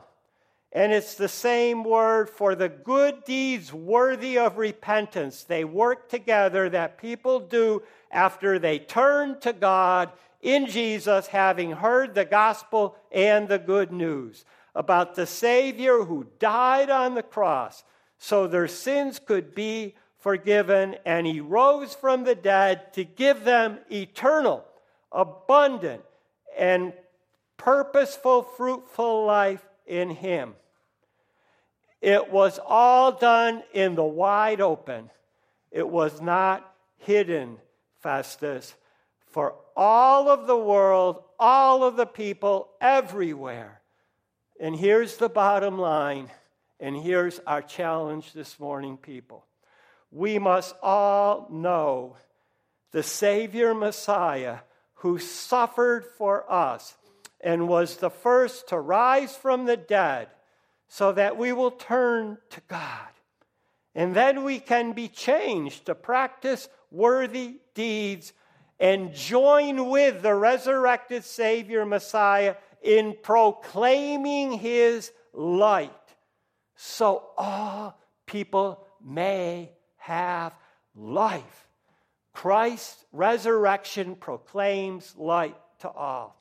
And 0.73 0.91
it's 0.91 1.15
the 1.15 1.29
same 1.29 1.83
word 1.83 2.29
for 2.29 2.53
the 2.53 2.69
good 2.69 3.23
deeds 3.23 3.71
worthy 3.71 4.37
of 4.37 4.57
repentance. 4.57 5.43
They 5.43 5.63
work 5.63 6.09
together 6.09 6.69
that 6.69 6.97
people 6.97 7.39
do 7.39 7.83
after 8.11 8.59
they 8.59 8.79
turn 8.79 9.39
to 9.41 9.53
God 9.53 10.11
in 10.41 10.67
Jesus, 10.67 11.27
having 11.27 11.71
heard 11.71 12.13
the 12.13 12.25
gospel 12.25 12.95
and 13.11 13.47
the 13.47 13.57
good 13.57 13.91
news 13.91 14.45
about 14.75 15.15
the 15.15 15.25
Savior 15.25 16.03
who 16.03 16.27
died 16.39 16.89
on 16.89 17.15
the 17.15 17.23
cross 17.23 17.83
so 18.19 18.45
their 18.45 18.67
sins 18.67 19.19
could 19.19 19.55
be 19.55 19.95
forgiven, 20.19 20.95
and 21.05 21.25
he 21.25 21.39
rose 21.39 21.93
from 21.93 22.23
the 22.23 22.35
dead 22.35 22.93
to 22.93 23.03
give 23.03 23.43
them 23.43 23.79
eternal, 23.91 24.65
abundant, 25.11 26.03
and 26.57 26.93
purposeful, 27.57 28.43
fruitful 28.43 29.25
life 29.25 29.65
in 29.85 30.09
him. 30.09 30.55
It 32.01 32.31
was 32.31 32.59
all 32.65 33.11
done 33.11 33.63
in 33.73 33.95
the 33.95 34.03
wide 34.03 34.61
open. 34.61 35.09
It 35.71 35.87
was 35.87 36.21
not 36.21 36.73
hidden, 36.97 37.57
Festus 37.99 38.75
for 39.37 39.53
all 39.75 40.29
of 40.29 40.47
the 40.47 40.57
world, 40.57 41.23
all 41.37 41.83
of 41.83 41.95
the 41.95 42.07
people, 42.07 42.69
everywhere. 42.81 43.81
And 44.59 44.75
here's 44.75 45.17
the 45.17 45.29
bottom 45.29 45.77
line, 45.77 46.31
and 46.79 46.97
here's 46.97 47.39
our 47.45 47.61
challenge 47.61 48.33
this 48.33 48.59
morning, 48.59 48.97
people. 48.97 49.45
We 50.09 50.39
must 50.39 50.73
all 50.81 51.47
know 51.51 52.15
the 52.91 53.03
Savior 53.03 53.75
Messiah 53.75 54.59
who 54.95 55.19
suffered 55.19 56.05
for 56.17 56.51
us 56.51 56.95
and 57.41 57.67
was 57.67 57.97
the 57.97 58.09
first 58.09 58.69
to 58.69 58.79
rise 58.79 59.35
from 59.35 59.65
the 59.65 59.77
dead 59.77 60.29
so 60.87 61.11
that 61.11 61.37
we 61.37 61.53
will 61.53 61.71
turn 61.71 62.37
to 62.49 62.61
God. 62.67 63.07
And 63.93 64.15
then 64.15 64.43
we 64.43 64.59
can 64.59 64.93
be 64.93 65.07
changed 65.07 65.85
to 65.87 65.95
practice 65.95 66.69
worthy 66.91 67.57
deeds 67.73 68.33
and 68.79 69.13
join 69.13 69.89
with 69.89 70.21
the 70.21 70.35
resurrected 70.35 71.23
Savior 71.23 71.85
Messiah 71.85 72.55
in 72.81 73.15
proclaiming 73.23 74.51
his 74.53 75.11
light 75.33 75.91
so 76.75 77.29
all 77.37 77.99
people 78.27 78.85
may 79.03 79.71
have 79.97 80.53
life. 80.95 81.67
Christ's 82.33 83.03
resurrection 83.11 84.15
proclaims 84.15 85.15
light 85.17 85.57
to 85.79 85.89
all. 85.89 86.36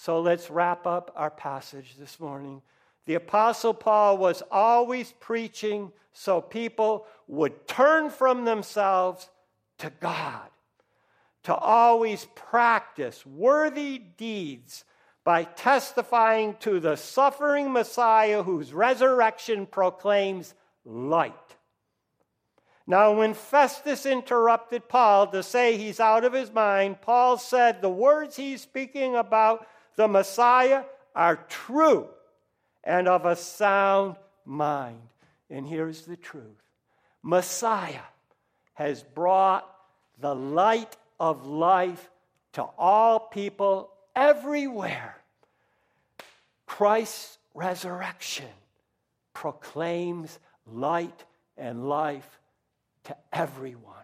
So 0.00 0.20
let's 0.20 0.48
wrap 0.48 0.86
up 0.86 1.10
our 1.16 1.28
passage 1.28 1.96
this 1.98 2.20
morning. 2.20 2.62
The 3.06 3.16
Apostle 3.16 3.74
Paul 3.74 4.16
was 4.16 4.44
always 4.48 5.12
preaching 5.18 5.90
so 6.12 6.40
people 6.40 7.04
would 7.26 7.66
turn 7.66 8.08
from 8.08 8.44
themselves 8.44 9.28
to 9.78 9.90
God 9.98 10.50
to 11.42 11.54
always 11.56 12.28
practice 12.36 13.26
worthy 13.26 13.98
deeds 13.98 14.84
by 15.24 15.42
testifying 15.42 16.54
to 16.60 16.78
the 16.78 16.94
suffering 16.94 17.72
Messiah 17.72 18.44
whose 18.44 18.72
resurrection 18.72 19.66
proclaims 19.66 20.54
light. 20.84 21.34
Now, 22.86 23.14
when 23.14 23.34
Festus 23.34 24.06
interrupted 24.06 24.88
Paul 24.88 25.26
to 25.32 25.42
say 25.42 25.76
he's 25.76 25.98
out 25.98 26.24
of 26.24 26.32
his 26.32 26.52
mind, 26.52 27.00
Paul 27.00 27.36
said 27.36 27.82
the 27.82 27.90
words 27.90 28.36
he's 28.36 28.62
speaking 28.62 29.16
about 29.16 29.66
the 29.98 30.06
Messiah 30.06 30.84
are 31.12 31.44
true 31.48 32.06
and 32.84 33.08
of 33.08 33.26
a 33.26 33.34
sound 33.34 34.14
mind. 34.44 35.02
And 35.50 35.66
here's 35.66 36.02
the 36.02 36.16
truth 36.16 36.62
Messiah 37.20 38.06
has 38.74 39.02
brought 39.02 39.68
the 40.20 40.36
light 40.36 40.96
of 41.18 41.46
life 41.48 42.08
to 42.52 42.62
all 42.78 43.18
people 43.18 43.90
everywhere. 44.14 45.16
Christ's 46.64 47.36
resurrection 47.52 48.54
proclaims 49.34 50.38
light 50.64 51.24
and 51.56 51.88
life 51.88 52.38
to 53.04 53.16
everyone. 53.32 53.97